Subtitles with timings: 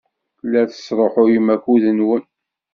[0.51, 2.23] La tesṛuḥuyem akud-nwen.